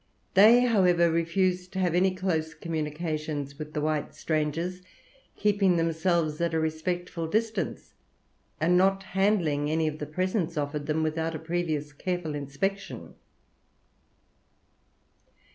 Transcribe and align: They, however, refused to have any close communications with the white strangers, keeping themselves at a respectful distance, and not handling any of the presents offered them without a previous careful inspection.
They, 0.33 0.61
however, 0.61 1.11
refused 1.11 1.71
to 1.73 1.79
have 1.79 1.93
any 1.93 2.15
close 2.15 2.55
communications 2.55 3.59
with 3.59 3.73
the 3.75 3.81
white 3.81 4.15
strangers, 4.15 4.81
keeping 5.35 5.75
themselves 5.77 6.41
at 6.41 6.55
a 6.55 6.59
respectful 6.59 7.27
distance, 7.27 7.93
and 8.59 8.75
not 8.75 9.03
handling 9.03 9.69
any 9.69 9.87
of 9.87 9.99
the 9.99 10.07
presents 10.07 10.57
offered 10.57 10.87
them 10.87 11.03
without 11.03 11.35
a 11.35 11.37
previous 11.37 11.93
careful 11.93 12.33
inspection. 12.33 13.13